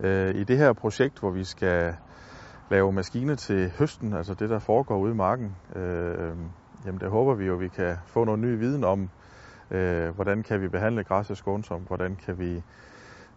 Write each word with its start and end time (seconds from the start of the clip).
Øh, 0.00 0.34
I 0.34 0.44
det 0.44 0.58
her 0.58 0.72
projekt, 0.72 1.20
hvor 1.20 1.30
vi 1.30 1.44
skal 1.44 1.94
lave 2.70 2.92
maskine 2.92 3.36
til 3.36 3.72
høsten, 3.78 4.12
altså 4.12 4.34
det, 4.34 4.50
der 4.50 4.58
foregår 4.58 4.98
ude 4.98 5.12
i 5.12 5.16
marken, 5.16 5.56
øh, 5.76 6.36
jamen 6.86 7.00
der 7.00 7.08
håber 7.08 7.34
vi 7.34 7.46
jo, 7.46 7.54
at 7.54 7.60
vi 7.60 7.68
kan 7.68 7.96
få 8.06 8.24
noget 8.24 8.40
ny 8.40 8.58
viden 8.58 8.84
om, 8.84 9.10
øh, 9.70 10.08
hvordan 10.14 10.42
kan 10.42 10.60
vi 10.60 10.68
behandle 10.68 11.04
græsset 11.04 11.36
skånsomt, 11.36 11.86
hvordan 11.86 12.16
kan 12.26 12.38
vi 12.38 12.62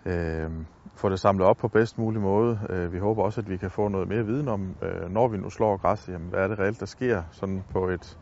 øh, 0.06 0.52
få 0.96 1.10
det 1.10 1.20
samlet 1.20 1.48
op 1.48 1.58
på 1.58 1.68
bedst 1.68 1.98
mulig 1.98 2.22
måde. 2.22 2.60
Øh, 2.70 2.94
vi 2.94 3.00
håber 3.00 3.24
også, 3.24 3.42
at 3.42 3.50
vi 3.50 3.58
kan 3.58 3.72
få 3.72 3.88
noget 3.88 4.08
mere 4.08 4.26
viden 4.26 4.48
om, 4.48 4.76
øh, 4.82 5.10
når 5.10 5.28
vi 5.28 5.38
nu 5.38 5.50
slår 5.50 5.78
græs, 5.78 6.10
jamen, 6.10 6.30
hvad 6.30 6.40
er 6.40 6.48
det 6.48 6.60
reelt, 6.60 6.80
der 6.80 6.86
sker 6.86 7.24
sådan 7.32 7.64
på 7.72 7.88
et, 7.90 8.18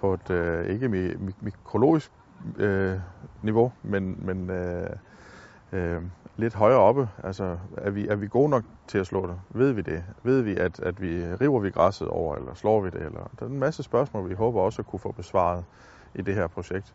på 0.00 0.14
et 0.14 0.30
øh, 0.30 0.66
ikke 0.66 0.88
mikrologisk 1.40 2.10
øh, 2.12 2.18
øh, 2.58 3.00
niveau, 3.42 3.72
men, 3.82 4.26
men 4.26 4.50
øh, 4.50 4.90
øh, 5.72 6.02
lidt 6.38 6.54
højere 6.54 6.78
oppe. 6.78 7.08
Altså, 7.24 7.58
er 7.76 7.90
vi, 7.90 8.08
er 8.08 8.16
vi 8.16 8.28
gode 8.28 8.48
nok 8.48 8.64
til 8.86 8.98
at 8.98 9.06
slå 9.06 9.26
det? 9.26 9.40
Ved 9.50 9.72
vi 9.72 9.82
det? 9.82 10.04
Ved 10.22 10.42
vi, 10.42 10.56
at, 10.56 10.80
at 10.80 11.02
vi 11.02 11.34
river 11.40 11.60
vi 11.60 11.70
græsset 11.70 12.08
over, 12.08 12.36
eller 12.36 12.54
slår 12.54 12.80
vi 12.80 12.90
det? 12.90 13.02
Eller, 13.02 13.30
der 13.38 13.46
er 13.46 13.50
en 13.50 13.58
masse 13.58 13.82
spørgsmål, 13.82 14.28
vi 14.28 14.34
håber 14.34 14.60
også 14.60 14.82
at 14.82 14.86
kunne 14.86 15.00
få 15.00 15.12
besvaret 15.12 15.64
i 16.14 16.22
det 16.22 16.34
her 16.34 16.46
projekt. 16.46 16.94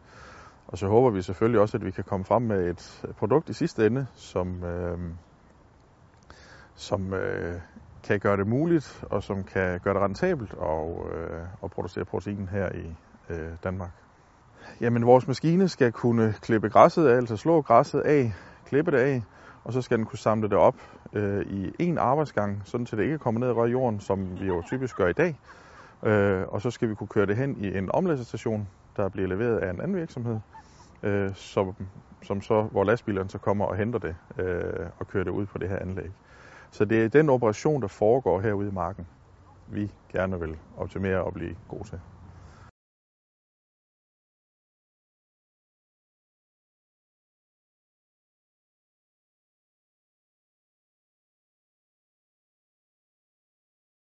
Og 0.67 0.77
så 0.77 0.87
håber 0.87 1.09
vi 1.09 1.21
selvfølgelig 1.21 1.61
også, 1.61 1.77
at 1.77 1.85
vi 1.85 1.91
kan 1.91 2.03
komme 2.03 2.25
frem 2.25 2.41
med 2.41 2.69
et 2.69 3.05
produkt 3.17 3.49
i 3.49 3.53
sidste 3.53 3.85
ende, 3.85 4.07
som, 4.13 4.63
øh, 4.63 4.97
som 6.75 7.13
øh, 7.13 7.59
kan 8.03 8.19
gøre 8.19 8.37
det 8.37 8.47
muligt, 8.47 9.03
og 9.09 9.23
som 9.23 9.43
kan 9.43 9.79
gøre 9.79 9.93
det 9.93 10.01
rentabelt 10.01 10.53
og, 10.53 11.09
øh, 11.13 11.41
at 11.63 11.71
producere 11.71 12.05
protein 12.05 12.47
her 12.51 12.71
i 12.71 12.95
øh, 13.29 13.51
Danmark. 13.63 13.91
Jamen, 14.81 15.05
vores 15.05 15.27
maskine 15.27 15.67
skal 15.67 15.91
kunne 15.91 16.33
klippe 16.41 16.69
græsset 16.69 17.07
af, 17.07 17.15
altså 17.15 17.37
slå 17.37 17.61
græsset 17.61 17.99
af, 17.99 18.33
klippe 18.65 18.91
det 18.91 18.97
af, 18.97 19.23
og 19.63 19.73
så 19.73 19.81
skal 19.81 19.97
den 19.97 20.05
kunne 20.05 20.19
samle 20.19 20.49
det 20.49 20.57
op 20.57 20.75
øh, 21.13 21.45
i 21.45 21.71
en 21.79 21.97
arbejdsgang, 21.97 22.61
sådan 22.65 22.85
så 22.85 22.95
det 22.95 23.03
ikke 23.03 23.17
kommer 23.17 23.39
ned 23.39 23.47
og 23.49 23.55
rører 23.55 23.67
jorden, 23.67 23.99
som 23.99 24.39
vi 24.39 24.47
jo 24.47 24.61
typisk 24.61 24.97
gør 24.97 25.07
i 25.07 25.13
dag. 25.13 25.39
Øh, 26.03 26.43
og 26.47 26.61
så 26.61 26.71
skal 26.71 26.89
vi 26.89 26.95
kunne 26.95 27.07
køre 27.07 27.25
det 27.25 27.37
hen 27.37 27.57
i 27.57 27.77
en 27.77 27.89
omlæsserstation, 27.93 28.67
der 28.97 29.09
bliver 29.09 29.27
leveret 29.27 29.57
af 29.57 29.69
en 29.69 29.81
anden 29.81 29.97
virksomhed, 29.97 30.39
øh, 31.03 31.35
som, 31.35 31.75
som 32.23 32.41
så, 32.41 32.61
hvor 32.61 32.83
lastbilerne 32.83 33.29
så 33.29 33.37
kommer 33.37 33.65
og 33.65 33.75
henter 33.75 33.99
det 33.99 34.15
øh, 34.37 34.85
og 34.99 35.07
kører 35.07 35.23
det 35.23 35.31
ud 35.31 35.45
på 35.45 35.57
det 35.57 35.69
her 35.69 35.79
anlæg. 35.79 36.11
Så 36.71 36.85
det 36.85 37.03
er 37.05 37.09
den 37.09 37.29
operation, 37.29 37.81
der 37.81 37.87
foregår 37.87 38.41
herude 38.41 38.67
i 38.67 38.71
marken, 38.71 39.07
vi 39.67 39.91
gerne 40.11 40.39
vil 40.39 40.57
optimere 40.77 41.23
og 41.23 41.33
blive 41.33 41.55
gode 41.67 41.83
til. 41.83 41.99